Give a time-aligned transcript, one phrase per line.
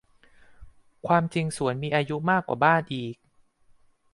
[1.07, 3.15] ความจริงสวนมีอายุมากกว่าบ้านอีก